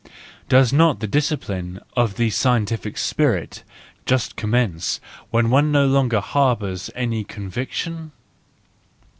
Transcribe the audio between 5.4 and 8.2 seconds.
one no longer harbours any conviction